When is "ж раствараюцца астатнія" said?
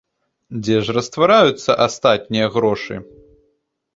0.85-2.47